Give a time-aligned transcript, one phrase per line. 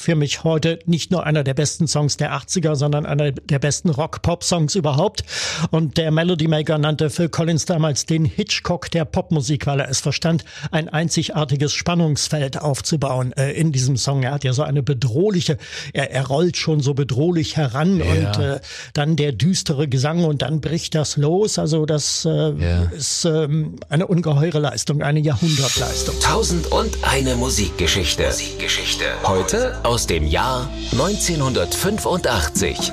[0.00, 3.90] für mich heute nicht nur einer der besten Songs der 80er, sondern einer der besten
[3.90, 5.24] Rock-Pop-Songs überhaupt.
[5.70, 10.00] Und der Melody Maker nannte Phil Collins damals den Hitchcock der Popmusik, weil er es
[10.00, 14.22] verstand, ein einzigartiges Spannungsfeld aufzubauen äh, in diesem Song.
[14.22, 15.58] Er hat ja so eine bedrohliche,
[15.92, 18.04] er, er rollt schon so bedrohlich heran ja.
[18.04, 18.60] und äh,
[18.94, 21.58] dann der düstere Gesang und dann bricht das los.
[21.58, 22.84] Also das äh, ja.
[22.96, 26.14] ist ähm, eine ungeheure Leistung, eine Jahrhundertleistung.
[26.20, 28.24] Tausend und eine Musikgeschichte.
[28.24, 29.04] Musikgeschichte.
[29.24, 32.92] Heute aus dem Jahr 1985.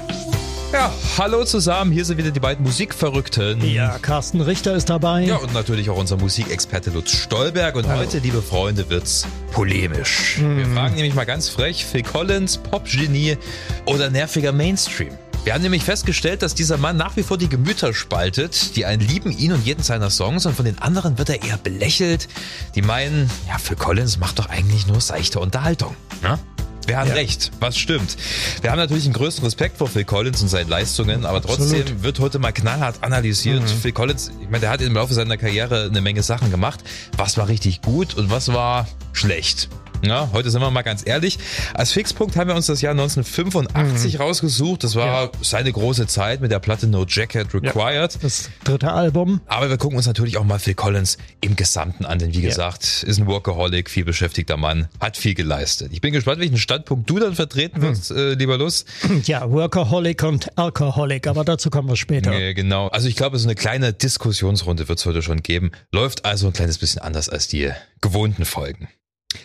[0.74, 3.64] Ja, hallo zusammen, hier sind wieder die beiden Musikverrückten.
[3.64, 5.26] Ja, Carsten Richter ist dabei.
[5.26, 7.76] Ja, und natürlich auch unser Musikexperte Lutz Stolberg.
[7.76, 8.00] Und hallo.
[8.00, 10.40] heute, liebe Freunde, wird's polemisch.
[10.40, 10.58] Mhm.
[10.58, 13.38] Wir fragen nämlich mal ganz frech, Phil Collins, Popgenie
[13.86, 15.12] oder nerviger Mainstream?
[15.44, 18.76] Wir haben nämlich festgestellt, dass dieser Mann nach wie vor die Gemüter spaltet.
[18.76, 21.58] Die einen lieben ihn und jeden seiner Songs und von den anderen wird er eher
[21.58, 22.28] belächelt.
[22.74, 25.96] Die meinen, ja, Phil Collins macht doch eigentlich nur seichte Unterhaltung.
[26.24, 26.40] Ne?
[26.88, 27.16] Wir haben ja.
[27.16, 28.16] recht, was stimmt.
[28.62, 32.04] Wir haben natürlich einen größten Respekt vor Phil Collins und seinen Leistungen, aber trotzdem Absolut.
[32.04, 33.62] wird heute mal knallhart analysiert.
[33.62, 33.68] Mhm.
[33.68, 36.80] Phil Collins, ich meine, der hat im Laufe seiner Karriere eine Menge Sachen gemacht.
[37.18, 39.68] Was war richtig gut und was war schlecht?
[40.04, 41.40] Ja, heute sind wir mal ganz ehrlich.
[41.74, 44.22] Als Fixpunkt haben wir uns das Jahr 1985 mhm.
[44.22, 44.84] rausgesucht.
[44.84, 45.32] Das war ja.
[45.42, 48.14] seine große Zeit mit der Platte No Jacket Required.
[48.14, 49.42] Ja, das dritte Album.
[49.48, 52.50] Aber wir gucken uns natürlich auch mal Phil Collins im Gesamten an, denn wie ja.
[52.50, 55.92] gesagt, ist ein Workaholic, viel beschäftigter Mann, hat viel geleistet.
[55.92, 58.18] Ich bin gespannt, welchen Standpunkt du dann vertreten wirst, mhm.
[58.18, 58.88] äh, lieber Lust.
[59.24, 62.38] Ja, Workaholic und Alcoholic, aber dazu kommen wir später.
[62.38, 62.88] Ja, genau.
[62.88, 65.72] Also ich glaube, so eine kleine Diskussionsrunde wird es heute schon geben.
[65.92, 68.88] Läuft also ein kleines bisschen anders als die gewohnten Folgen.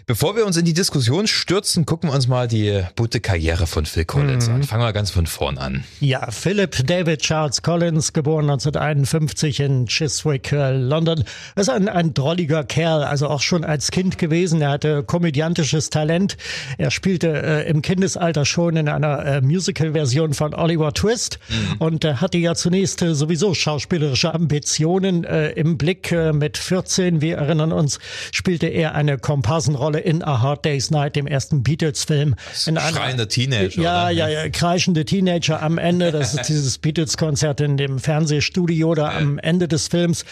[0.07, 3.85] Bevor wir uns in die Diskussion stürzen, gucken wir uns mal die bunte Karriere von
[3.85, 4.55] Phil Collins mhm.
[4.55, 4.63] an.
[4.63, 5.83] Fangen wir ganz von vorn an.
[5.99, 11.25] Ja, Philip David Charles Collins, geboren 1951 in Chiswick, äh, London,
[11.57, 14.61] ist ein, ein drolliger Kerl, also auch schon als Kind gewesen.
[14.61, 16.37] Er hatte komödiantisches Talent.
[16.79, 21.77] Er spielte äh, im Kindesalter schon in einer äh, Musical-Version von Oliver Twist mhm.
[21.79, 26.13] und äh, hatte ja zunächst äh, sowieso schauspielerische Ambitionen äh, im Blick.
[26.33, 27.99] mit 14, wir erinnern uns,
[28.33, 32.35] spielte er eine Komparsen Rolle in A Hard Day's Night, dem ersten Beatles-Film.
[32.55, 33.81] Schreiende Teenager.
[33.81, 36.13] Ja, ja, ja, kreischende Teenager am Ende.
[36.13, 40.25] Das ist dieses Beatles-Konzert in dem Fernsehstudio da am Ende des Films.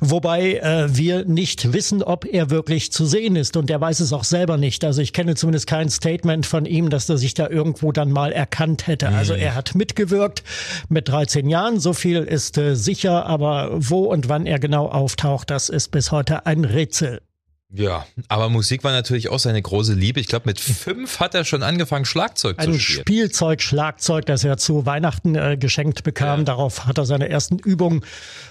[0.00, 3.56] Wobei äh, wir nicht wissen, ob er wirklich zu sehen ist.
[3.56, 4.84] Und er weiß es auch selber nicht.
[4.84, 8.32] Also ich kenne zumindest kein Statement von ihm, dass er sich da irgendwo dann mal
[8.32, 9.10] erkannt hätte.
[9.10, 9.16] Mhm.
[9.16, 10.42] Also er hat mitgewirkt
[10.88, 11.80] mit 13 Jahren.
[11.80, 13.26] So viel ist äh, sicher.
[13.26, 17.20] Aber wo und wann er genau auftaucht, das ist bis heute ein Rätsel.
[17.72, 20.18] Ja, aber Musik war natürlich auch seine große Liebe.
[20.18, 22.98] Ich glaube, mit fünf hat er schon angefangen, Schlagzeug Ein zu spielen.
[22.98, 26.40] Ein Spielzeug, Schlagzeug, das er zu Weihnachten äh, geschenkt bekam.
[26.40, 26.44] Ja.
[26.46, 28.04] Darauf hat er seine ersten Übungen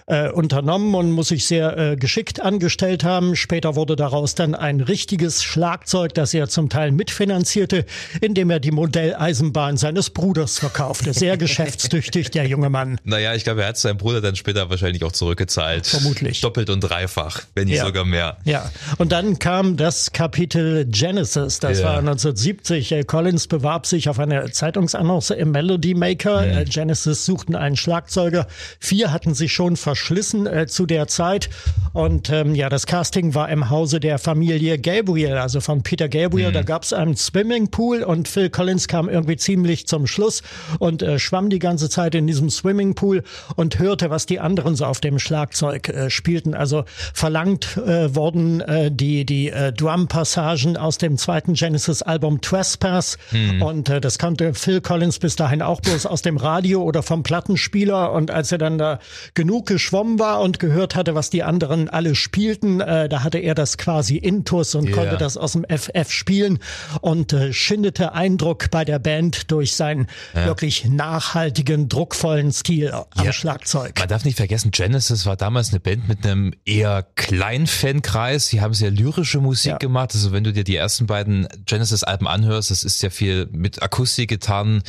[0.05, 3.35] äh, unternommen und muss sich sehr äh, geschickt angestellt haben.
[3.35, 7.85] Später wurde daraus dann ein richtiges Schlagzeug, das er zum Teil mitfinanzierte,
[8.21, 11.13] indem er die Modelleisenbahn seines Bruders verkaufte.
[11.13, 12.99] Sehr geschäftstüchtig, der junge Mann.
[13.03, 15.87] Naja, ich glaube, er hat seinen Bruder dann später wahrscheinlich auch zurückgezahlt.
[15.87, 16.39] Vermutlich.
[16.39, 17.85] Doppelt und dreifach, wenn nicht ja.
[17.85, 18.37] sogar mehr.
[18.45, 21.59] Ja, und und dann kam das Kapitel Genesis.
[21.59, 21.87] Das yeah.
[21.87, 22.91] war 1970.
[22.91, 26.45] Äh, Collins bewarb sich auf eine Zeitungsannonce im Melody Maker.
[26.45, 26.65] Mhm.
[26.65, 28.45] Genesis suchten einen Schlagzeuger.
[28.79, 31.49] Vier hatten sich schon verschlissen äh, zu der Zeit.
[31.93, 36.49] Und ähm, ja, das Casting war im Hause der Familie Gabriel, also von Peter Gabriel.
[36.49, 36.53] Mhm.
[36.53, 40.43] Da gab es einen Swimmingpool und Phil Collins kam irgendwie ziemlich zum Schluss
[40.77, 43.23] und äh, schwamm die ganze Zeit in diesem Swimmingpool
[43.55, 46.53] und hörte, was die anderen so auf dem Schlagzeug äh, spielten.
[46.53, 46.83] Also
[47.15, 53.17] verlangt äh, worden äh, die, die äh, Drum-Passagen aus dem zweiten Genesis-Album Trespass.
[53.29, 53.61] Hm.
[53.61, 57.23] Und äh, das kannte Phil Collins bis dahin auch bloß aus dem Radio oder vom
[57.23, 58.11] Plattenspieler.
[58.11, 58.99] Und als er dann da
[59.33, 63.55] genug geschwommen war und gehört hatte, was die anderen alle spielten, äh, da hatte er
[63.55, 64.95] das quasi intus und yeah.
[64.95, 66.59] konnte das aus dem FF spielen
[67.01, 70.45] und äh, schindete Eindruck bei der Band durch seinen ja.
[70.45, 73.33] wirklich nachhaltigen, druckvollen Stil am ja.
[73.33, 73.97] Schlagzeug.
[73.97, 78.47] Man darf nicht vergessen, Genesis war damals eine Band mit einem eher kleinen Fankreis.
[78.47, 79.77] Sie haben sehr sehr lyrische Musik ja.
[79.77, 80.11] gemacht.
[80.13, 84.29] Also wenn du dir die ersten beiden Genesis-Alben anhörst, das ist ja viel mit Akustik
[84.29, 84.83] getan.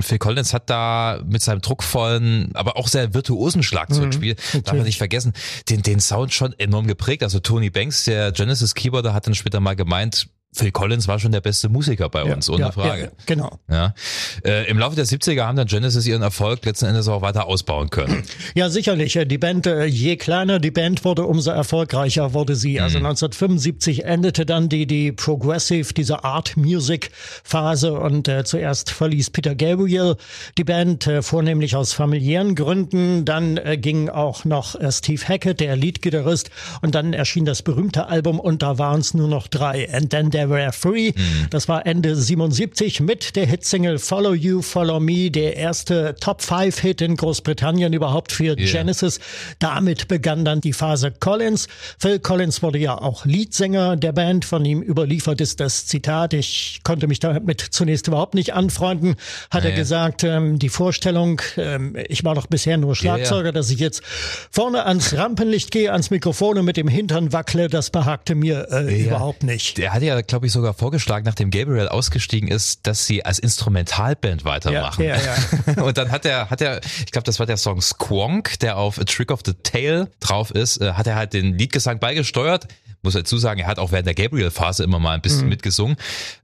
[0.00, 4.84] Phil Collins hat da mit seinem druckvollen, aber auch sehr virtuosen Schlagzeugspiel, mhm, darf man
[4.84, 5.32] nicht vergessen,
[5.68, 7.22] den, den Sound schon enorm geprägt.
[7.22, 11.42] Also Tony Banks, der Genesis-Keyboarder, hat dann später mal gemeint, Phil Collins war schon der
[11.42, 13.02] beste Musiker bei uns, ja, ohne ja, Frage.
[13.02, 13.58] Ja, genau.
[13.70, 13.94] Ja.
[14.42, 17.90] Äh, Im Laufe der 70er haben dann Genesis ihren Erfolg letzten Endes auch weiter ausbauen
[17.90, 18.22] können.
[18.54, 19.18] Ja, sicherlich.
[19.26, 22.80] Die Band, äh, je kleiner die Band wurde, umso erfolgreicher wurde sie.
[22.80, 23.06] Also mhm.
[23.06, 27.10] 1975 endete dann die, die Progressive, diese Art Music
[27.44, 30.16] Phase und äh, zuerst verließ Peter Gabriel
[30.56, 33.24] die Band, äh, vornehmlich aus familiären Gründen.
[33.24, 36.50] Dann äh, ging auch noch äh, Steve Hackett, der Leadgitarrist,
[36.80, 39.92] und dann erschien das berühmte Album und da waren es nur noch drei.
[39.92, 41.12] And then there We're Free.
[41.14, 41.46] Mhm.
[41.50, 47.16] Das war Ende 77 mit der Hitsingle Follow You, Follow Me, der erste Top-5-Hit in
[47.16, 48.70] Großbritannien überhaupt für yeah.
[48.70, 49.20] Genesis.
[49.58, 51.68] Damit begann dann die Phase Collins.
[51.98, 54.44] Phil Collins wurde ja auch Leadsänger der Band.
[54.44, 56.34] Von ihm überliefert ist das Zitat.
[56.34, 59.16] Ich konnte mich damit zunächst überhaupt nicht anfreunden.
[59.50, 59.74] Hat naja.
[59.74, 63.52] er gesagt, ähm, die Vorstellung, ähm, ich war doch bisher nur Schlagzeuger, ja, ja.
[63.52, 64.02] dass ich jetzt
[64.50, 69.00] vorne ans Rampenlicht gehe, ans Mikrofon und mit dem Hintern wackle, das behagte mir äh,
[69.00, 69.06] ja.
[69.06, 69.78] überhaupt nicht.
[69.78, 74.44] Der hat ja, glaube ich, sogar vorgeschlagen, nachdem Gabriel ausgestiegen ist, dass sie als Instrumentalband
[74.44, 75.02] weitermachen.
[75.02, 75.34] Ja, ja,
[75.74, 75.82] ja.
[75.82, 78.98] und dann hat er, hat er, ich glaube, das war der Song Squonk, der auf
[78.98, 82.68] A Trick of the Tail drauf ist, äh, hat er halt den Liedgesang beigesteuert
[83.02, 85.50] muss dazu sagen, er hat auch während der Gabriel-Phase immer mal ein bisschen mhm.
[85.50, 85.96] mitgesungen.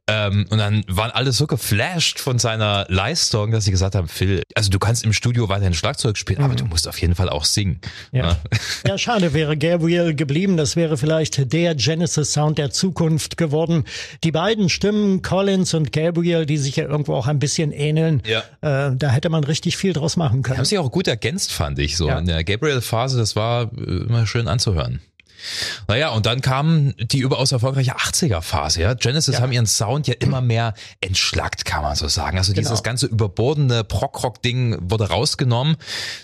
[0.08, 4.42] Ähm, und dann waren alle so geflasht von seiner Leistung, dass sie gesagt haben, Phil,
[4.56, 6.44] also du kannst im Studio weiterhin Schlagzeug spielen, mhm.
[6.46, 7.80] aber du musst auf jeden Fall auch singen.
[8.10, 8.26] Ja.
[8.26, 8.36] ja.
[8.88, 10.56] ja, schade wäre Gabriel geblieben.
[10.56, 13.84] Das wäre vielleicht der Genesis-Sound der Zukunft geworden.
[14.24, 18.40] Die beiden Stimmen, Collins und Gabriel, die sich ja irgendwo auch ein bisschen ähneln, ja.
[18.60, 20.54] äh, da hätte man richtig viel draus machen können.
[20.54, 22.08] Die haben sich auch gut ergänzt, fand ich so.
[22.08, 22.18] Ja.
[22.18, 25.00] In der Gabriel-Phase, das war äh, immer schön anzuhören.
[25.88, 28.82] Naja, und dann kam die überaus erfolgreiche 80er-Phase.
[28.82, 28.94] Ja?
[28.94, 29.40] Genesis ja.
[29.40, 32.38] haben ihren Sound ja immer mehr entschlackt, kann man so sagen.
[32.38, 32.68] Also genau.
[32.68, 35.76] dieses ganze überbordene Prog-Rock-Ding wurde rausgenommen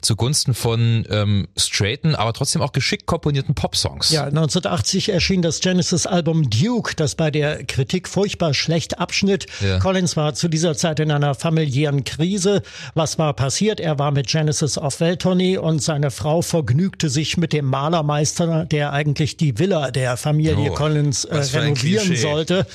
[0.02, 4.10] zugunsten von ähm, straighten, aber trotzdem auch geschickt komponierten Pop-Songs.
[4.10, 9.46] Ja, 1980 erschien das Genesis-Album Duke, das bei der Kritik furchtbar schlecht abschnitt.
[9.60, 9.78] Ja.
[9.78, 12.62] Collins war zu dieser Zeit in einer familiären Krise.
[12.94, 13.80] Was war passiert?
[13.80, 18.92] Er war mit Genesis auf Welttournee und seine Frau vergnügte sich mit dem Malermeister, der
[18.92, 22.66] eigentlich eigentlich die Villa der Familie oh, Collins äh, renovieren sollte.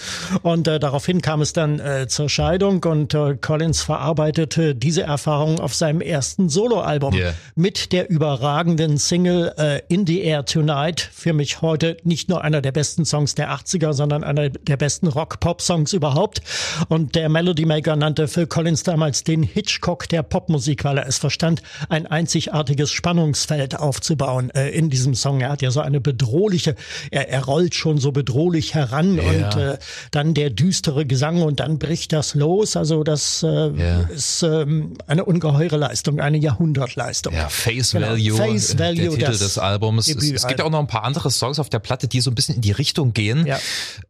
[0.41, 5.59] Und äh, daraufhin kam es dann äh, zur Scheidung und äh, Collins verarbeitete diese Erfahrung
[5.59, 7.33] auf seinem ersten Soloalbum yeah.
[7.55, 11.07] mit der überragenden Single äh, In the Air Tonight.
[11.13, 15.07] Für mich heute nicht nur einer der besten Songs der 80er, sondern einer der besten
[15.07, 16.41] Rock-Pop-Songs überhaupt.
[16.89, 21.19] Und der Melody Maker nannte Phil Collins damals den Hitchcock der Popmusik, weil er es
[21.19, 25.39] verstand, ein einzigartiges Spannungsfeld aufzubauen äh, in diesem Song.
[25.41, 26.75] Er hat ja so eine Bedeutung bedrohliche,
[27.11, 29.23] er, er rollt schon so bedrohlich heran ja.
[29.23, 29.77] und äh,
[30.11, 32.75] dann der düstere Gesang und dann bricht das los.
[32.75, 34.01] Also das äh, ja.
[34.03, 37.33] ist ähm, eine ungeheure Leistung, eine Jahrhundertleistung.
[37.33, 38.07] Ja, Face genau.
[38.07, 40.07] Value, Face Value, der Titel des Albums.
[40.07, 42.35] Es, es, gibt auch noch ein paar andere Songs auf der Platte, die so ein
[42.35, 43.45] bisschen in die Richtung gehen.
[43.45, 43.59] Ja.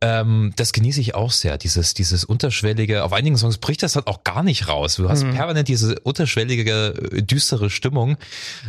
[0.01, 4.07] Ähm, das genieße ich auch sehr, dieses, dieses unterschwellige, auf einigen Songs bricht das halt
[4.07, 4.95] auch gar nicht raus.
[4.95, 5.33] Du hast mhm.
[5.33, 8.18] permanent diese unterschwellige, äh, düstere Stimmung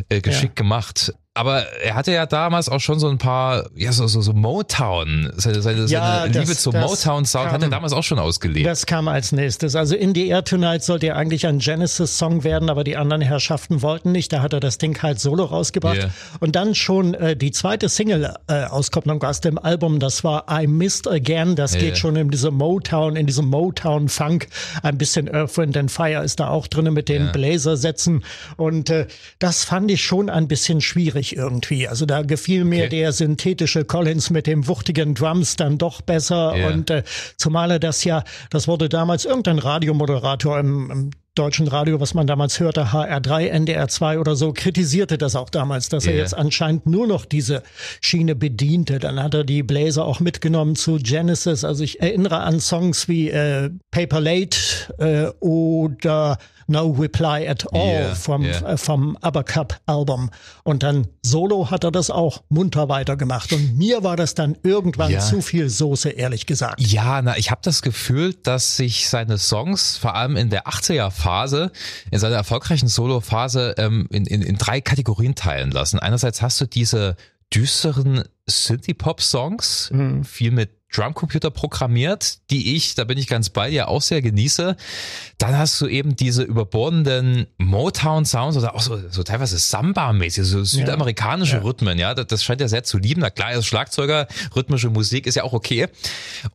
[0.08, 0.62] äh, geschickt ja.
[0.62, 1.12] gemacht.
[1.36, 5.32] Aber er hatte ja damals auch schon so ein paar, ja, so, so, so Motown,
[5.34, 8.64] seine, seine, ja, seine Liebe zum Motown-Sound hat er damals auch schon ausgelebt.
[8.64, 9.74] Das kam als nächstes.
[9.74, 13.82] Also In the Air Tonight sollte ja eigentlich ein Genesis-Song werden, aber die anderen Herrschaften
[13.82, 14.32] wollten nicht.
[14.32, 15.96] Da hat er das Ding halt solo rausgebracht.
[15.96, 16.10] Yeah.
[16.38, 21.08] Und dann schon äh, die zweite Single-Auskopplung äh, aus dem Album, das war I Missed
[21.08, 21.56] Again.
[21.56, 21.82] Das yeah.
[21.82, 24.46] geht schon in diesem Motown, in diesem Motown-Funk.
[24.84, 27.32] Ein bisschen Earth, Wind and Fire ist da auch drin mit den yeah.
[27.32, 28.22] Blazer-Sätzen.
[28.56, 29.08] Und äh,
[29.40, 31.88] das fand ich schon ein bisschen schwierig schwierig irgendwie.
[31.88, 32.88] Also da gefiel mir okay.
[32.88, 36.54] der synthetische Collins mit dem wuchtigen Drums dann doch besser.
[36.54, 36.68] Yeah.
[36.68, 37.02] Und äh,
[37.36, 42.28] zumal er das ja, das wurde damals irgendein Radiomoderator im, im deutschen Radio, was man
[42.28, 46.14] damals hörte, HR3, NDR2 oder so, kritisierte das auch damals, dass yeah.
[46.14, 47.62] er jetzt anscheinend nur noch diese
[48.00, 49.00] Schiene bediente.
[49.00, 51.64] Dann hat er die Bläser auch mitgenommen zu Genesis.
[51.64, 54.58] Also ich erinnere an Songs wie äh, Paper Late
[54.98, 58.72] äh, oder No Reply at All yeah, vom, yeah.
[58.72, 59.16] Äh, vom
[59.46, 60.30] Cup Album.
[60.62, 63.52] Und dann solo hat er das auch munter weitergemacht.
[63.52, 65.20] Und mir war das dann irgendwann ja.
[65.20, 66.80] zu viel Soße, ehrlich gesagt.
[66.80, 71.10] Ja, na, ich habe das Gefühl, dass sich seine Songs, vor allem in der 80er
[71.10, 71.72] Phase,
[72.10, 75.98] in seiner erfolgreichen Solo-Phase, ähm, in, in, in drei Kategorien teilen lassen.
[75.98, 77.16] Einerseits hast du diese
[77.54, 80.24] düsteren Synthie-Pop-Songs, mhm.
[80.24, 84.76] viel mit Drumcomputer programmiert, die ich, da bin ich ganz bei dir, auch sehr genieße.
[85.38, 91.56] Dann hast du eben diese überbordenden Motown-Sounds oder auch so, so teilweise Samba-mäßig, so südamerikanische
[91.56, 91.64] ja, ja.
[91.64, 93.20] Rhythmen, ja, das, scheint er sehr zu lieben.
[93.20, 95.88] Na klar, als Schlagzeuger, rhythmische Musik ist ja auch okay.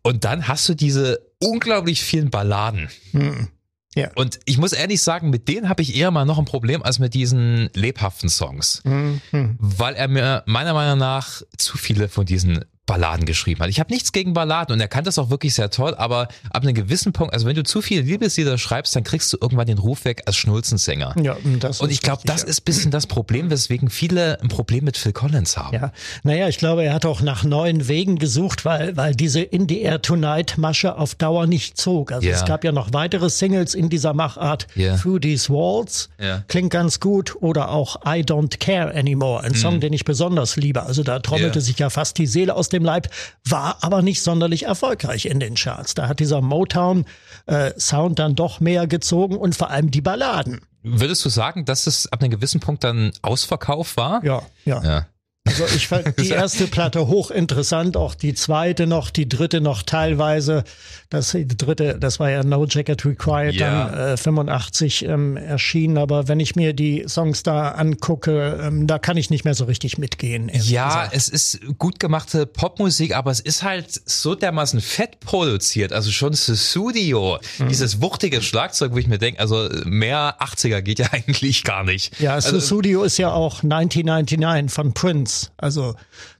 [0.03, 2.89] Und dann hast du diese unglaublich vielen Balladen.
[3.11, 3.49] Mhm.
[3.95, 4.11] Ja.
[4.15, 6.99] Und ich muss ehrlich sagen, mit denen habe ich eher mal noch ein Problem als
[6.99, 8.81] mit diesen lebhaften Songs.
[8.85, 9.21] Mhm.
[9.59, 13.69] Weil er mir meiner Meinung nach zu viele von diesen Balladen geschrieben hat.
[13.69, 16.63] Ich habe nichts gegen Balladen und er kann das auch wirklich sehr toll, aber ab
[16.63, 19.77] einem gewissen Punkt, also wenn du zu viele Liebeslieder schreibst, dann kriegst du irgendwann den
[19.77, 21.13] Ruf weg als Schnulzensänger.
[21.21, 24.97] Ja, das und ich glaube, das ist bisschen das Problem, weswegen viele ein Problem mit
[24.97, 25.75] Phil Collins haben.
[25.75, 25.91] Ja,
[26.23, 29.81] naja, ich glaube, er hat auch nach neuen Wegen gesucht, weil, weil diese In the
[29.81, 32.11] Air Tonight Masche auf Dauer nicht zog.
[32.11, 32.37] Also yeah.
[32.37, 34.65] es gab ja noch weitere Singles in dieser Machart.
[34.75, 34.97] Yeah.
[34.97, 36.43] Through These Walls yeah.
[36.47, 39.81] klingt ganz gut oder auch I Don't Care Anymore, ein Song, mm.
[39.81, 40.81] den ich besonders liebe.
[40.81, 43.09] Also da trommelte sich ja fast die Seele aus dem dem Leib,
[43.47, 45.93] war aber nicht sonderlich erfolgreich in den Charts.
[45.93, 50.61] Da hat dieser Motown-Sound äh, dann doch mehr gezogen und vor allem die Balladen.
[50.81, 54.23] Würdest du sagen, dass es ab einem gewissen Punkt dann Ausverkauf war?
[54.23, 54.83] Ja, ja.
[54.83, 55.07] ja.
[55.45, 60.63] Also ich fand die erste Platte hochinteressant, auch die zweite noch, die dritte noch teilweise.
[61.09, 63.89] Das die dritte, das war ja No Jacket Required, ja.
[63.89, 65.97] dann äh, 85 ähm, erschienen.
[65.97, 69.65] Aber wenn ich mir die Songs da angucke, ähm, da kann ich nicht mehr so
[69.65, 70.51] richtig mitgehen.
[70.53, 71.15] Ja, gesagt.
[71.15, 75.93] es ist gut gemachte Popmusik, aber es ist halt so dermaßen fett produziert.
[75.93, 77.69] Also schon Studio, mhm.
[77.69, 82.19] dieses wuchtige Schlagzeug, wo ich mir denke, also mehr 80er geht ja eigentlich gar nicht.
[82.19, 85.28] Ja, also, Studio ist ja auch 1999 von Prince.
[85.57, 85.95] Also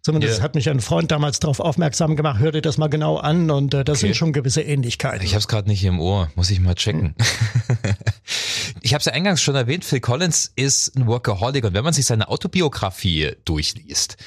[0.10, 0.44] zumindest yeah.
[0.44, 3.74] hat mich ein Freund damals darauf aufmerksam gemacht, hör dir das mal genau an und
[3.74, 4.08] äh, das okay.
[4.08, 5.24] sind schon gewisse Ähnlichkeiten.
[5.26, 7.00] Ich habe es gerade nicht im Ohr, muss ich mal checken.
[7.00, 7.16] Hm.
[8.82, 11.94] ich habe es ja eingangs schon erwähnt, Phil Collins ist ein Workaholic und wenn man
[11.94, 14.18] sich seine Autobiografie durchliest,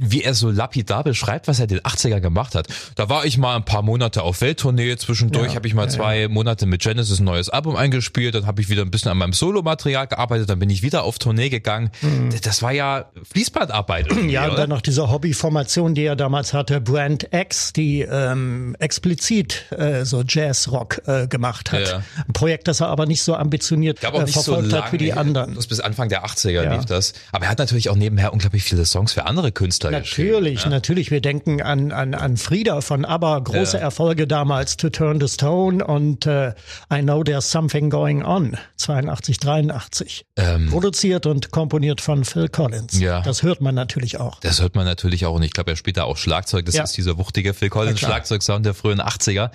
[0.00, 3.38] wie er so lapidar beschreibt, was er in den 80er gemacht hat, da war ich
[3.38, 6.28] mal ein paar Monate auf Welttournee, zwischendurch ja, habe ich mal ja, zwei ja.
[6.28, 9.32] Monate mit Genesis ein neues Album eingespielt, dann habe ich wieder ein bisschen an meinem
[9.32, 11.90] Solomaterial gearbeitet, dann bin ich wieder auf Tournee gegangen.
[12.02, 12.30] Mhm.
[12.42, 17.28] Das war ja Fließbandarbeit ja, und dann noch diese Hobbyformation, die er damals hatte, Brand
[17.32, 21.88] X, die ähm, explizit äh, so Jazz-Rock äh, gemacht hat.
[21.88, 22.02] Ja.
[22.26, 25.54] Ein Projekt, das er aber nicht so ambitioniert äh, verfolgt so hat wie die anderen.
[25.54, 26.74] Bis Anfang der 80er ja.
[26.74, 27.12] lief das.
[27.32, 30.32] Aber er hat natürlich auch nebenher unglaublich viele Songs für andere Künstler natürlich, geschrieben.
[30.32, 30.70] Natürlich, ja.
[30.70, 31.10] natürlich.
[31.10, 33.78] Wir denken an, an, an Frieda von ABBA, große.
[33.78, 36.52] Erfolge damals, To Turn the Stone und äh,
[36.92, 40.26] I Know There's Something Going On, 82, 83.
[40.36, 42.98] Ähm, Produziert und komponiert von Phil Collins.
[42.98, 43.20] Ja.
[43.22, 44.40] Das hört man natürlich auch.
[44.40, 46.66] Das hört man natürlich auch und ich glaube, er spielt da auch Schlagzeug.
[46.66, 46.84] Das ja.
[46.84, 49.50] ist dieser wuchtige Phil Collins Schlagzeugsound der frühen 80er.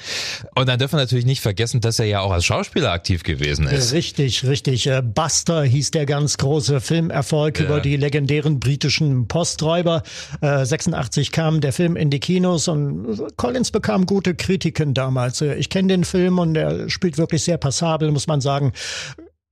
[0.55, 3.67] Und dann dürfen wir natürlich nicht vergessen, dass er ja auch als Schauspieler aktiv gewesen
[3.67, 3.93] ist.
[3.93, 4.87] Richtig, richtig.
[4.87, 7.65] Äh, Buster hieß der ganz große Filmerfolg ja.
[7.65, 10.03] über die legendären britischen Posträuber.
[10.41, 15.41] 86 äh, kam der Film in die Kinos und Collins bekam gute Kritiken damals.
[15.41, 18.73] Äh, ich kenne den Film und er spielt wirklich sehr passabel, muss man sagen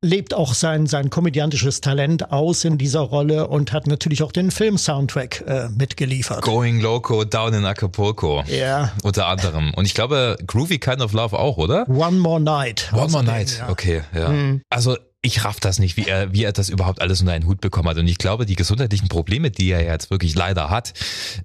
[0.04, 4.50] lebt auch sein, sein komödiantisches Talent aus in dieser Rolle und hat natürlich auch den
[4.50, 6.42] Film-Soundtrack äh, mitgeliefert.
[6.42, 8.44] Going Loco Down in Acapulco.
[8.48, 8.92] Ja.
[9.04, 9.74] Unter anderem.
[9.76, 11.88] Und ich glaube, Groovy Kind of Love auch, oder?
[11.88, 12.92] One More Night.
[12.94, 13.70] One More Night, ja.
[13.70, 14.30] okay, ja.
[14.30, 14.62] Mhm.
[14.70, 17.62] Also ich raff das nicht, wie er, wie er das überhaupt alles unter einen Hut
[17.62, 17.98] bekommen hat.
[17.98, 20.94] Und ich glaube, die gesundheitlichen Probleme, die er jetzt wirklich leider hat,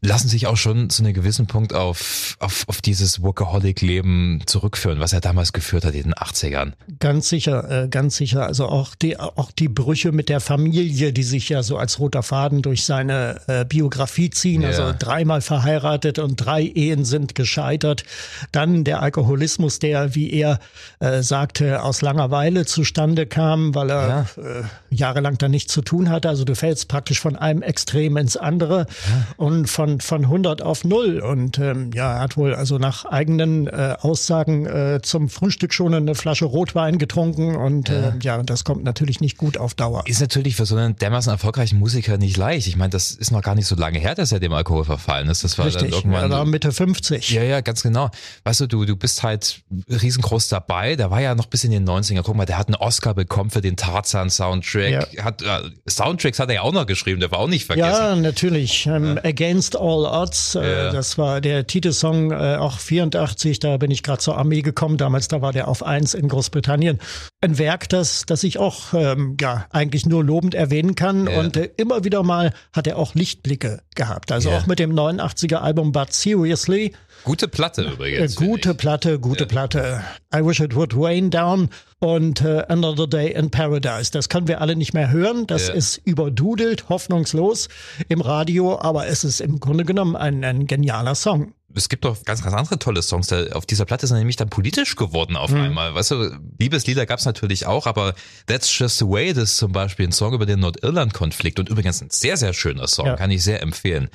[0.01, 5.13] lassen sich auch schon zu einem gewissen Punkt auf, auf, auf dieses Workaholic-Leben zurückführen, was
[5.13, 6.73] er damals geführt hat in den 80ern.
[7.01, 8.47] Ganz sicher, äh, ganz sicher.
[8.47, 12.23] Also auch die, auch die Brüche mit der Familie, die sich ja so als roter
[12.23, 14.63] Faden durch seine äh, Biografie ziehen.
[14.63, 14.69] Ja.
[14.69, 18.05] Also dreimal verheiratet und drei Ehen sind gescheitert.
[18.53, 20.61] Dann der Alkoholismus, der, wie er
[21.01, 24.43] äh, sagte, aus Langeweile zustande kam weil er ja.
[24.43, 26.29] äh, jahrelang da nichts zu tun hatte.
[26.29, 29.27] Also du fällst praktisch von einem Extrem ins andere ja.
[29.37, 31.21] und von, von 100 auf 0.
[31.21, 35.95] Und ähm, ja, er hat wohl also nach eigenen äh, Aussagen äh, zum Frühstück schon
[35.95, 37.95] eine Flasche Rotwein getrunken und ja.
[37.95, 40.05] Äh, ja, das kommt natürlich nicht gut auf Dauer.
[40.07, 42.67] Ist natürlich für so einen dermaßen erfolgreichen Musiker nicht leicht.
[42.67, 45.29] Ich meine, das ist noch gar nicht so lange her, dass er dem Alkohol verfallen
[45.29, 45.45] ist.
[45.45, 46.31] Das war Richtig, dann irgendwann.
[46.31, 47.31] Ja, Mitte 50.
[47.31, 48.11] Ja, ja, ganz genau.
[48.45, 50.97] Weißt du, du, du bist halt riesengroß dabei.
[50.97, 52.23] Der war ja noch bis in den 90er.
[52.23, 55.15] Guck mal, der hat einen Oscar bekommen für den Tarzan Soundtrack.
[55.15, 55.25] Ja.
[55.25, 57.89] Hat, äh, Soundtracks hat er ja auch noch geschrieben, der war auch nicht vergessen.
[57.89, 58.85] Ja, natürlich.
[58.85, 59.25] Ähm, ja.
[59.25, 64.19] Against All Odds, äh, das war der Titelsong, äh, auch 84, da bin ich gerade
[64.19, 64.99] zur Armee gekommen.
[64.99, 66.99] Damals, da war der auf eins in Großbritannien.
[67.47, 71.29] Ein Werk, das, das ich auch ähm, ja, eigentlich nur lobend erwähnen kann.
[71.29, 74.33] Und äh, immer wieder mal hat er auch Lichtblicke gehabt.
[74.33, 76.93] Also auch mit dem 89er Album But Seriously.
[77.23, 78.33] Gute Platte übrigens.
[78.33, 80.03] Äh, gute Platte, gute Platte.
[80.35, 84.11] I Wish It Would Rain Down und äh, Another Day in Paradise.
[84.11, 85.47] Das können wir alle nicht mehr hören.
[85.47, 85.75] Das ja.
[85.75, 87.69] ist überdudelt, hoffnungslos
[88.09, 92.25] im Radio, aber es ist im Grunde genommen ein, ein genialer Song es gibt doch
[92.25, 93.33] ganz, ganz andere tolle Songs.
[93.33, 95.61] Auf dieser Platte sind nämlich dann politisch geworden auf mhm.
[95.61, 95.95] einmal.
[95.95, 98.15] Weißt du, Liebeslieder gab es natürlich auch, aber
[98.47, 102.01] That's Just the Way das ist zum Beispiel ein Song über den Nordirland-Konflikt und übrigens
[102.01, 103.17] ein sehr, sehr schöner Song, ja.
[103.17, 104.09] kann ich sehr empfehlen.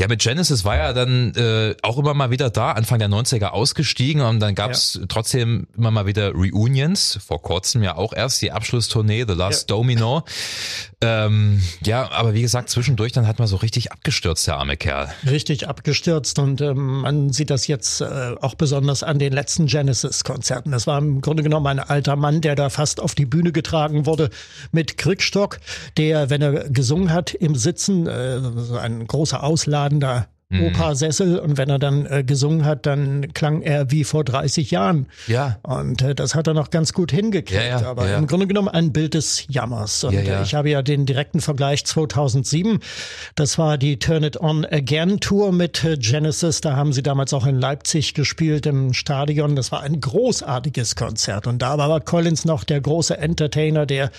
[0.00, 3.48] Ja, mit Genesis war er dann äh, auch immer mal wieder da, Anfang der 90er
[3.48, 5.06] ausgestiegen und dann gab es ja.
[5.08, 9.76] trotzdem immer mal wieder Reunions, vor kurzem ja auch erst die Abschlusstournee, The Last ja.
[9.76, 10.24] Domino.
[11.00, 15.12] Ähm, ja, aber wie gesagt, zwischendurch dann hat man so richtig abgestürzt, der arme Kerl.
[15.28, 20.72] Richtig abgestürzt und ähm, man sieht das jetzt äh, auch besonders an den letzten Genesis-Konzerten.
[20.72, 24.06] Das war im Grunde genommen ein alter Mann, der da fast auf die Bühne getragen
[24.06, 24.30] wurde
[24.72, 25.58] mit Krückstock,
[25.96, 28.40] der, wenn er gesungen hat, im Sitzen, äh,
[28.80, 30.28] ein großer ausladender.
[30.50, 35.06] Opa-Sessel und wenn er dann äh, gesungen hat, dann klang er wie vor 30 Jahren.
[35.26, 35.58] Ja.
[35.62, 37.62] Und äh, das hat er noch ganz gut hingekriegt.
[37.62, 38.16] Ja, ja, aber ja.
[38.16, 40.04] im Grunde genommen ein Bild des Jammers.
[40.04, 42.78] Und äh, ich habe ja den direkten Vergleich 2007.
[43.34, 46.62] Das war die Turn It On Again Tour mit äh, Genesis.
[46.62, 49.54] Da haben sie damals auch in Leipzig gespielt im Stadion.
[49.54, 51.46] Das war ein großartiges Konzert.
[51.46, 54.10] Und da war Collins noch der große Entertainer, der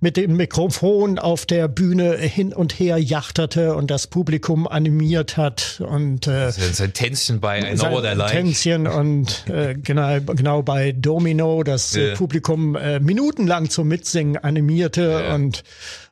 [0.00, 5.73] mit dem Mikrofon auf der Bühne hin und her jachterte und das Publikum animiert hat
[5.80, 8.30] und äh, sein Tänzchen bei I Know What I Like.
[8.30, 15.24] Tänzchen und äh, genau, genau bei Domino das äh, Publikum äh, minutenlang zum Mitsingen animierte
[15.26, 15.34] ja.
[15.34, 15.64] und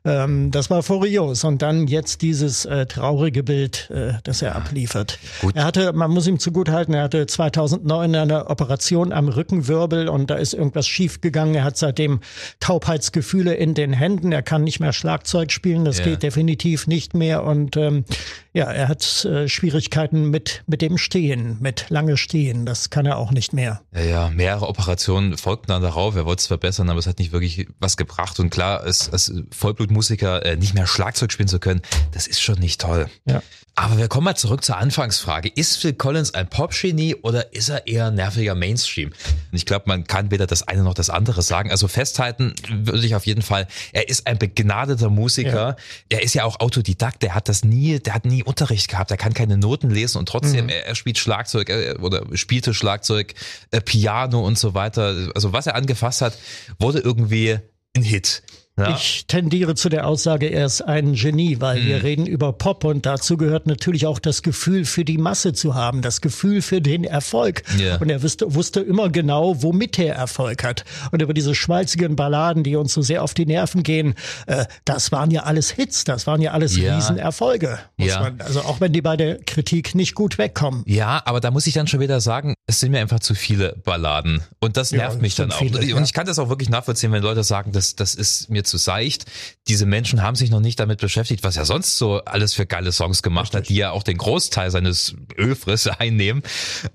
[0.05, 1.43] ähm, das war furios.
[1.43, 5.17] Und dann jetzt dieses äh, traurige Bild, äh, das er abliefert.
[5.41, 5.55] Gut.
[5.55, 10.35] Er hatte, man muss ihm zugutehalten, er hatte 2009 eine Operation am Rückenwirbel und da
[10.35, 11.55] ist irgendwas schiefgegangen.
[11.55, 12.19] Er hat seitdem
[12.59, 14.31] Taubheitsgefühle in den Händen.
[14.31, 15.85] Er kann nicht mehr Schlagzeug spielen.
[15.85, 16.05] Das ja.
[16.05, 17.43] geht definitiv nicht mehr.
[17.43, 18.03] Und ähm,
[18.51, 22.65] ja, er hat äh, Schwierigkeiten mit, mit dem Stehen, mit lange Stehen.
[22.65, 23.81] Das kann er auch nicht mehr.
[23.93, 26.15] Ja, ja, mehrere Operationen folgten dann darauf.
[26.15, 28.39] Er wollte es verbessern, aber es hat nicht wirklich was gebracht.
[28.39, 29.33] Und klar, als, als
[29.93, 31.81] Vollblutmusiker äh, nicht mehr Schlagzeug spielen zu können,
[32.11, 33.07] das ist schon nicht toll.
[33.25, 33.41] Ja.
[33.75, 35.49] Aber wir kommen mal zurück zur Anfangsfrage.
[35.49, 39.09] Ist Phil Collins ein Popgenie oder ist er eher nerviger Mainstream?
[39.09, 41.71] Und ich glaube, man kann weder das eine noch das andere sagen.
[41.71, 45.69] Also festhalten würde ich auf jeden Fall, er ist ein begnadeter Musiker.
[45.69, 45.75] Ja.
[46.09, 47.23] Er ist ja auch Autodidakt.
[47.23, 49.09] Der hat das nie, der hat nie Unterricht gehabt.
[49.09, 50.69] Er kann keine Noten lesen und trotzdem, mhm.
[50.69, 53.33] er, er, spielt Schlagzeug er, oder spielte Schlagzeug,
[53.71, 55.31] äh, Piano und so weiter.
[55.33, 56.37] Also was er angefasst hat,
[56.77, 57.57] wurde irgendwie
[57.95, 58.43] ein Hit.
[58.75, 58.95] Ja.
[58.95, 61.85] Ich tendiere zu der Aussage, er ist ein Genie, weil hm.
[61.85, 65.75] wir reden über Pop und dazu gehört natürlich auch das Gefühl für die Masse zu
[65.75, 67.61] haben, das Gefühl für den Erfolg.
[67.77, 67.97] Yeah.
[67.97, 70.85] Und er wusste, wusste immer genau, womit er Erfolg hat.
[71.11, 74.15] Und über diese schmalzigen Balladen, die uns so sehr auf die Nerven gehen,
[74.47, 76.95] äh, das waren ja alles Hits, das waren ja alles ja.
[76.95, 77.77] Riesenerfolge.
[77.97, 78.21] Ja.
[78.21, 80.81] Man, also auch wenn die bei der Kritik nicht gut wegkommen.
[80.87, 83.75] Ja, aber da muss ich dann schon wieder sagen, es sind mir einfach zu viele
[83.83, 84.41] Balladen.
[84.59, 85.59] Und das nervt ja, mich dann auch.
[85.59, 88.62] Viele, und ich kann das auch wirklich nachvollziehen, wenn Leute sagen, das, das ist mir
[88.63, 89.25] zu seicht.
[89.67, 92.91] Diese Menschen haben sich noch nicht damit beschäftigt, was er sonst so alles für geile
[92.91, 96.43] Songs gemacht hat, die ja auch den Großteil seines Ölfriss einnehmen.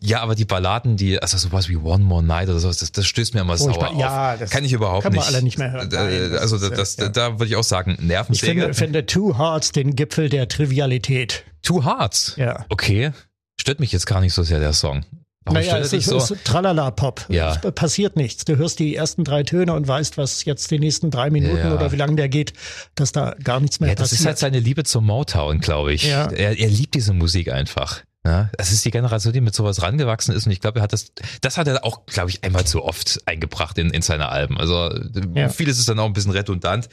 [0.00, 3.06] Ja, aber die Balladen, die, also sowas wie One More Night oder sowas, das, das
[3.06, 4.38] stößt mir immer oh, sauer ja, auf.
[4.38, 5.22] Das kann ich überhaupt kann nicht.
[5.22, 5.88] Kann man alle nicht mehr hören.
[5.90, 7.08] Nein, also das, das, ja.
[7.08, 8.52] da würde ich auch sagen, Nervensäge.
[8.52, 11.44] Ich finde, finde Two Hearts den Gipfel der Trivialität.
[11.62, 12.35] Two Hearts?
[12.37, 12.66] Ja.
[12.68, 13.12] Okay.
[13.61, 15.04] Stört mich jetzt gar nicht so sehr der Song.
[15.44, 16.18] Warum naja, es ist, so?
[16.18, 17.27] ist Tralala-Pop.
[17.29, 17.57] Ja.
[17.57, 18.44] Passiert nichts.
[18.44, 21.74] Du hörst die ersten drei Töne und weißt, was jetzt die nächsten drei Minuten ja.
[21.74, 22.53] oder wie lange der geht,
[22.94, 24.12] dass da gar nichts mehr ja, das passiert.
[24.12, 26.05] Das ist halt seine Liebe zum Motown, glaube ich.
[26.05, 26.31] Ja.
[26.31, 28.03] Er, er liebt diese Musik einfach.
[28.27, 30.92] Ja, es ist die Generation, die mit sowas rangewachsen ist und ich glaube, er hat
[30.92, 34.59] das, das hat er auch, glaube ich, einmal zu oft eingebracht in, in seine Alben.
[34.59, 34.90] Also
[35.35, 35.48] ja.
[35.48, 36.88] vieles ist dann auch ein bisschen redundant.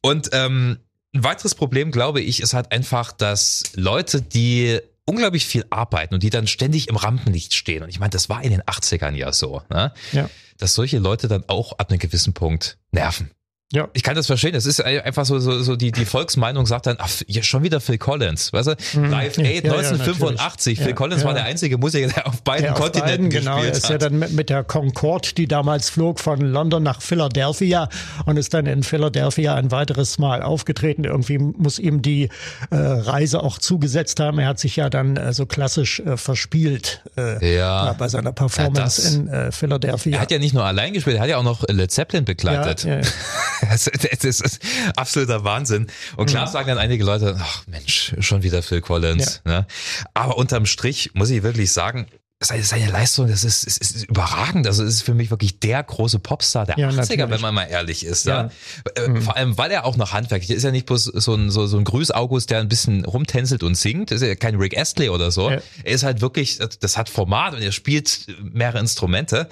[0.00, 0.78] Und ähm,
[1.14, 6.22] ein weiteres Problem, glaube ich, ist halt einfach, dass Leute, die unglaublich viel arbeiten und
[6.22, 7.82] die dann ständig im Rampenlicht stehen.
[7.82, 9.92] Und ich meine, das war in den 80ern ja so, ne?
[10.12, 10.28] ja.
[10.58, 13.30] dass solche Leute dann auch ab einem gewissen Punkt nerven.
[13.70, 13.86] Ja.
[13.92, 14.54] Ich kann das verstehen.
[14.54, 17.80] Es ist einfach so, so, so die, die Volksmeinung sagt dann, ach, ja, schon wieder
[17.80, 18.50] Phil Collins.
[18.50, 18.98] Weißt du?
[18.98, 19.10] Mhm.
[19.10, 20.78] Live Aid ja, 1985.
[20.78, 23.56] Ja, Phil Collins war der einzige Musiker, der auf beiden der Kontinenten auf beiden, genau,
[23.56, 23.82] gespielt hat.
[23.82, 27.90] ist ja dann mit, mit der Concorde, die damals flog von London nach Philadelphia
[28.24, 31.04] und ist dann in Philadelphia ein weiteres Mal aufgetreten.
[31.04, 32.30] Irgendwie muss ihm die
[32.70, 34.38] äh, Reise auch zugesetzt haben.
[34.38, 37.92] Er hat sich ja dann äh, so klassisch äh, verspielt äh, ja.
[37.98, 40.16] bei seiner Performance in äh, Philadelphia.
[40.16, 42.86] Er hat ja nicht nur allein gespielt, er hat ja auch noch Led Zeppelin begleitet.
[43.70, 44.60] Es, ist
[44.96, 45.86] absoluter Wahnsinn.
[46.16, 46.50] Und klar ja.
[46.50, 49.42] sagen dann einige Leute, ach Mensch, schon wieder Phil Collins.
[49.44, 49.60] Ja.
[49.60, 49.66] Ne?
[50.14, 52.06] Aber unterm Strich muss ich wirklich sagen,
[52.40, 54.66] seine, seine Leistung, das ist, ist, ist überragend.
[54.66, 57.30] Also es ist für mich wirklich der große Popstar der ja, 80er, natürlich.
[57.30, 58.26] wenn man mal ehrlich ist.
[58.26, 58.50] Ja.
[58.96, 59.08] ja.
[59.08, 59.22] Mhm.
[59.22, 60.62] Vor allem, weil er auch noch handwerklich ist.
[60.62, 64.12] ja nicht bloß so ein, so, so ein Grüß-August, der ein bisschen rumtänzelt und singt.
[64.12, 65.50] Das ist ja kein Rick Astley oder so.
[65.50, 65.58] Ja.
[65.82, 69.48] Er ist halt wirklich, das hat Format und er spielt mehrere Instrumente.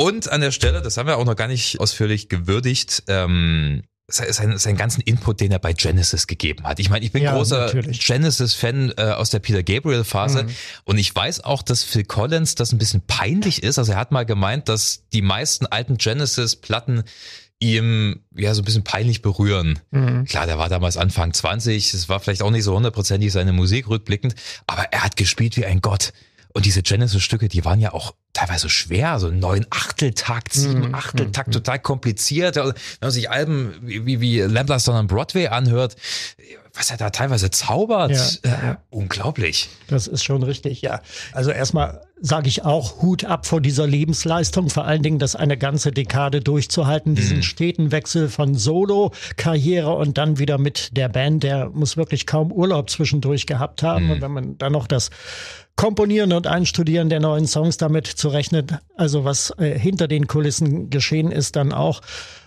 [0.00, 4.56] Und an der Stelle, das haben wir auch noch gar nicht ausführlich gewürdigt, ähm, sein,
[4.56, 6.78] seinen ganzen Input, den er bei Genesis gegeben hat.
[6.78, 10.50] Ich meine, ich bin ja, großer Genesis-Fan äh, aus der Peter Gabriel-Phase mhm.
[10.84, 13.78] und ich weiß auch, dass Phil Collins das ein bisschen peinlich ist.
[13.78, 17.02] Also er hat mal gemeint, dass die meisten alten Genesis-Platten
[17.60, 19.80] ihm ja so ein bisschen peinlich berühren.
[19.90, 20.24] Mhm.
[20.24, 23.88] Klar, der war damals Anfang 20, es war vielleicht auch nicht so hundertprozentig seine Musik
[23.88, 26.12] rückblickend, aber er hat gespielt wie ein Gott.
[26.58, 30.94] Und diese Genesis-Stücke, die waren ja auch teilweise schwer, so neun Achteltakt, sieben mhm.
[30.96, 31.52] Achteltakt, mhm.
[31.52, 32.56] total kompliziert.
[32.56, 35.94] Wenn man sich Alben wie, wie Lamb Stone on Broadway anhört,
[36.74, 38.72] was er da teilweise zaubert, ja.
[38.72, 39.68] äh, unglaublich.
[39.86, 41.00] Das ist schon richtig, ja.
[41.30, 45.56] Also erstmal sage ich auch Hut ab vor dieser Lebensleistung, vor allen Dingen das eine
[45.56, 47.42] ganze Dekade durchzuhalten, diesen mhm.
[47.42, 52.90] steten Wechsel von Solo-Karriere und dann wieder mit der Band, der muss wirklich kaum Urlaub
[52.90, 54.06] zwischendurch gehabt haben.
[54.06, 54.10] Mhm.
[54.10, 55.10] Und wenn man dann noch das
[55.78, 60.90] Komponieren und Einstudieren der neuen Songs damit zu rechnen, also was äh, hinter den Kulissen
[60.90, 62.00] geschehen ist, dann auch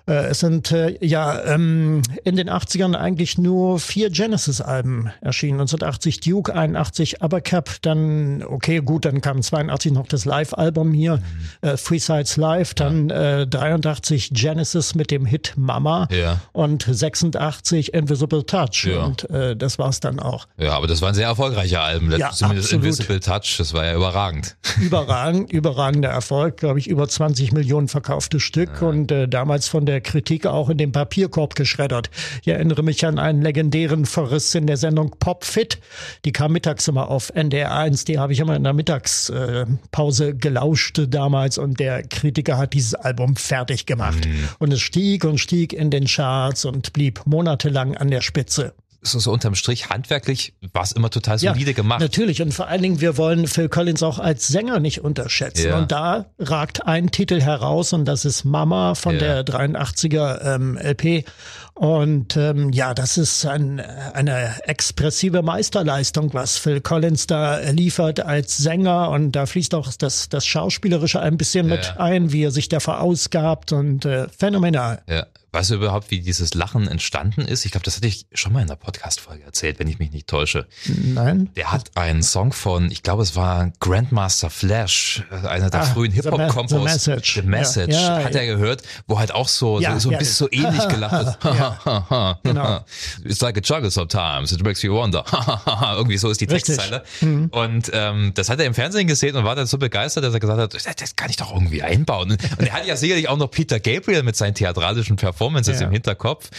[0.06, 5.62] es sind äh, ja ähm, in den 80ern eigentlich nur vier Genesis-Alben erschienen.
[5.62, 11.70] 1980 Duke, 81 Abercap, dann, okay, gut, dann kam 82 noch das Live-Album hier, mhm.
[11.70, 16.40] äh, Three Sides Live, dann äh, 83 Genesis mit dem Hit Mama ja.
[16.52, 18.86] und 86 Invisible Touch.
[18.86, 19.04] Ja.
[19.04, 20.48] Und äh, das war's dann auch.
[20.58, 22.12] Ja, aber das waren sehr erfolgreiche Alben.
[22.18, 22.86] Ja, Zumindest absolut.
[22.86, 24.56] Invisible Touch, das war ja überragend.
[24.82, 28.88] Überragend, überragender Erfolg, glaube ich, über 20 Millionen verkaufte Stück ja.
[28.88, 32.10] und äh, damals von der Kritik auch in den Papierkorb geschreddert.
[32.42, 35.80] Ich erinnere mich an einen legendären Verriss in der Sendung Pop Fit.
[36.24, 38.06] Die kam mittags immer auf NDR 1.
[38.06, 43.36] Die habe ich immer in der Mittagspause gelauscht damals und der Kritiker hat dieses Album
[43.36, 44.26] fertig gemacht.
[44.26, 44.48] Mhm.
[44.60, 49.20] Und es stieg und stieg in den Charts und blieb monatelang an der Spitze so,
[49.20, 52.02] so unterm Strich handwerklich war es immer total solide ja, gemacht.
[52.02, 55.70] Natürlich und vor allen Dingen, wir wollen Phil Collins auch als Sänger nicht unterschätzen.
[55.70, 55.78] Ja.
[55.80, 59.42] Und da ragt ein Titel heraus und das ist Mama von ja.
[59.42, 61.26] der 83er ähm, LP.
[61.74, 68.58] Und ähm, ja, das ist ein, eine expressive Meisterleistung, was Phil Collins da liefert als
[68.58, 69.10] Sänger.
[69.10, 72.80] Und da fließt auch das, das Schauspielerische ein bisschen mit ein, wie er sich da
[72.80, 75.02] verausgabt und äh, phänomenal.
[75.10, 75.26] Ja.
[75.54, 77.66] Weißt du überhaupt, wie dieses Lachen entstanden ist?
[77.66, 80.28] Ich glaube, das hatte ich schon mal in der Podcast-Folge erzählt, wenn ich mich nicht
[80.28, 80.66] täusche.
[80.86, 81.50] Nein.
[81.58, 85.86] Der hat einen Song von, ich glaube, es war Grandmaster Flash, äh, einer der ah,
[85.86, 86.72] frühen Hip-Hop-Kompos.
[86.72, 87.34] The, Message.
[87.34, 87.94] The Message.
[87.94, 90.48] Ja, ja, hat er gehört, wo halt auch so, ja, so, so ein bisschen so
[90.52, 92.44] ähnlich gelacht wird.
[92.44, 92.86] genau.
[93.26, 95.26] It's like a jungle sometimes, it makes you wonder.
[95.98, 96.78] Irgendwie so ist die Richtig.
[96.78, 97.04] Textzeile.
[97.20, 97.48] Mhm.
[97.48, 100.40] Und ähm, das hat er im Fernsehen gesehen und war dann so begeistert, dass er
[100.40, 102.32] gesagt hat, das kann ich doch irgendwie einbauen.
[102.32, 105.88] Und er hat ja sicherlich auch noch Peter Gabriel mit seinen theatralischen Performances Performances ja.
[105.88, 106.50] im Hinterkopf.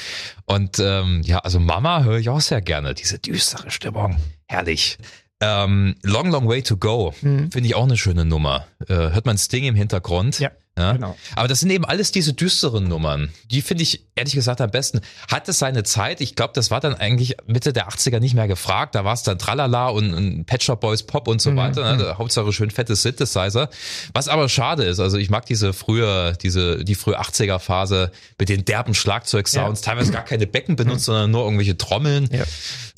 [0.45, 2.95] Und ähm, ja, also Mama höre ich auch sehr gerne.
[2.95, 4.16] Diese düstere Stimmung.
[4.49, 4.99] Herrlich.
[5.40, 7.14] Ähm, Long, Long Way to Go.
[7.21, 7.51] Mhm.
[7.53, 8.66] Finde ich auch eine schöne Nummer.
[8.88, 10.40] Äh, hört man Sting im Hintergrund.
[10.40, 10.51] Ja.
[10.79, 10.93] Ja?
[10.93, 11.17] Genau.
[11.37, 13.31] Aber das sind eben alles diese düsteren Nummern.
[13.51, 15.01] Die finde ich ehrlich gesagt am besten.
[15.31, 16.23] Hat es seine Zeit?
[16.23, 18.95] Ich glaube, das war dann eigentlich Mitte der 80er nicht mehr gefragt.
[18.95, 21.57] Da war es dann Tralala und, und Pet Shop Boys Pop und so mhm.
[21.57, 21.97] weiter.
[21.97, 22.03] Ne?
[22.03, 22.19] Mhm.
[22.19, 23.69] Hauptsache schön fette Synthesizer.
[24.15, 24.99] Was aber schade ist.
[24.99, 29.83] Also ich mag diese frühe, diese, die frühe 80er Phase mit den derben Schlagzeugsounds.
[29.83, 29.93] Ja.
[29.93, 31.13] Teilweise gar keine Becken benutzt, mhm.
[31.13, 32.31] sondern nur irgendwelche Trommeln.
[32.33, 32.45] Ja.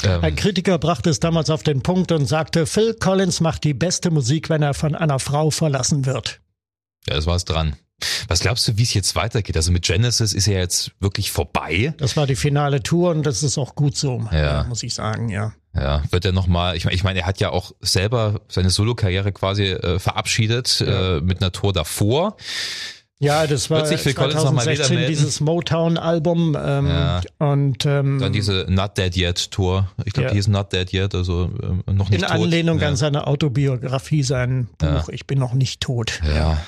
[0.05, 0.23] Ähm.
[0.23, 4.13] Ein Kritiker brachte es damals auf den Punkt und sagte, Phil Collins macht die beste
[4.13, 6.41] Musik, wenn er von einer Frau verlassen wird.
[7.09, 7.77] Ja, das war's dran.
[8.29, 9.57] Was glaubst du, wie es jetzt weitergeht?
[9.57, 11.95] Also mit Genesis ist ja jetzt wirklich vorbei.
[11.99, 14.64] Das war die finale Tour und das ist auch gut so, ja.
[14.64, 15.53] muss ich sagen, ja.
[15.75, 19.33] Ja, wird er nochmal, ich meine, ich mein, er hat ja auch selber seine Solokarriere
[19.33, 21.17] quasi äh, verabschiedet ja.
[21.17, 22.37] äh, mit einer Tour davor.
[23.19, 27.23] Ja, das war 2016 dieses Motown-Album ähm, ja.
[27.38, 29.90] und ähm, dann diese Not Dead Yet Tour.
[30.05, 30.33] Ich glaube, ja.
[30.33, 32.37] die ist Not Dead Yet, also ähm, noch nicht In tot.
[32.37, 32.88] Anlehnung ja.
[32.88, 36.21] an seine Autobiografie, sein Buch Ich bin noch nicht tot.
[36.27, 36.59] Ja,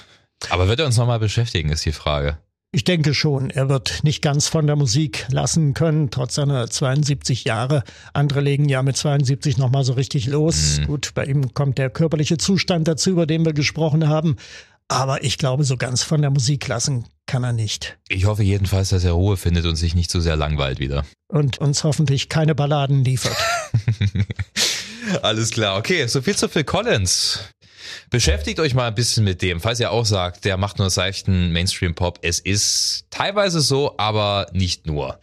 [0.50, 2.38] aber wird er uns nochmal beschäftigen, ist die Frage.
[2.72, 7.44] Ich denke schon, er wird nicht ganz von der Musik lassen können, trotz seiner 72
[7.44, 7.84] Jahre.
[8.12, 10.80] Andere legen ja mit 72 nochmal so richtig los.
[10.80, 10.86] Mhm.
[10.86, 14.36] Gut, bei ihm kommt der körperliche Zustand dazu, über den wir gesprochen haben.
[14.88, 17.98] Aber ich glaube, so ganz von der Musik lassen kann er nicht.
[18.08, 21.04] Ich hoffe jedenfalls, dass er Ruhe findet und sich nicht zu so sehr langweilt wieder.
[21.28, 23.36] Und uns hoffentlich keine Balladen liefert.
[25.22, 25.78] Alles klar.
[25.78, 27.40] Okay, so viel zu Phil Collins.
[28.10, 31.52] Beschäftigt euch mal ein bisschen mit dem, falls ihr auch sagt, der macht nur seichten
[31.52, 32.20] Mainstream-Pop.
[32.22, 35.18] Es ist teilweise so, aber nicht nur.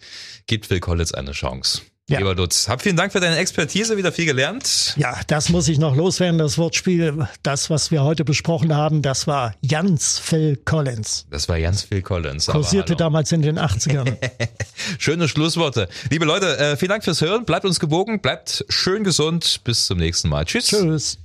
[0.47, 1.81] Gibt Phil Collins eine Chance.
[2.09, 2.17] Ja.
[2.17, 4.93] Lieber Lutz, hab vielen Dank für deine Expertise, wieder viel gelernt.
[4.97, 7.29] Ja, das muss ich noch loswerden, das Wortspiel.
[7.43, 11.25] Das, was wir heute besprochen haben, das war Jans Phil Collins.
[11.31, 12.47] Das war Jans Phil Collins.
[12.47, 14.17] Kursierte damals in den 80ern.
[14.99, 15.87] Schöne Schlussworte.
[16.09, 17.45] Liebe Leute, äh, vielen Dank fürs Hören.
[17.45, 19.61] Bleibt uns gewogen, bleibt schön gesund.
[19.63, 20.43] Bis zum nächsten Mal.
[20.43, 20.67] Tschüss.
[20.67, 21.22] Tschüss.